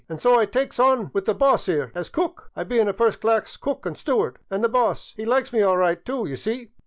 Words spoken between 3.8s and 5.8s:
an' steward— an' the boss 'e likes me all